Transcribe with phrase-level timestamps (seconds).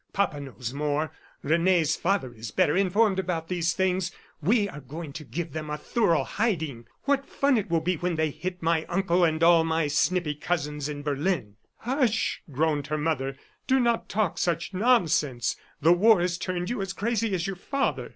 [0.13, 1.11] Papa knows more;
[1.43, 4.09] Rene's father is better informed about these things.
[4.41, 6.87] We are going to give them a thorough hiding!
[7.03, 10.89] What fun it will be when they hit my uncle and all my snippy cousins
[10.89, 11.55] in Berlin!..."
[11.87, 13.37] "Hush," groaned her mother.
[13.67, 15.55] "Do not talk such nonsense.
[15.81, 18.09] The war has turned you as crazy as your father."